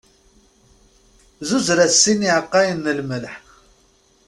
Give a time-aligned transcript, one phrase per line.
[1.41, 3.35] Zzuzer-as sin yiɛqqayen n lmelḥ.